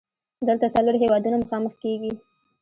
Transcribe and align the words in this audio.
دلته 0.47 0.65
څلور 0.75 0.95
هیوادونه 1.03 1.35
مخامخ 1.43 1.73
کیږي. 1.83 2.11